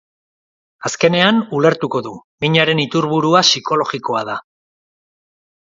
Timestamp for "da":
4.31-4.39